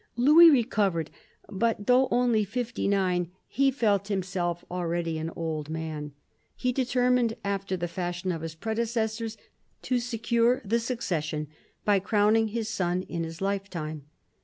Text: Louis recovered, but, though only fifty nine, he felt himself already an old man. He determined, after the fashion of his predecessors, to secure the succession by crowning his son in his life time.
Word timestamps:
Louis 0.15 0.49
recovered, 0.49 1.11
but, 1.47 1.85
though 1.85 2.07
only 2.09 2.43
fifty 2.43 2.87
nine, 2.87 3.29
he 3.45 3.69
felt 3.69 4.07
himself 4.07 4.65
already 4.71 5.19
an 5.19 5.29
old 5.35 5.69
man. 5.69 6.13
He 6.55 6.71
determined, 6.71 7.35
after 7.45 7.77
the 7.77 7.87
fashion 7.87 8.31
of 8.31 8.41
his 8.41 8.55
predecessors, 8.55 9.37
to 9.83 9.99
secure 9.99 10.59
the 10.65 10.79
succession 10.79 11.49
by 11.85 11.99
crowning 11.99 12.47
his 12.47 12.67
son 12.67 13.03
in 13.03 13.23
his 13.23 13.41
life 13.41 13.69
time. 13.69 14.05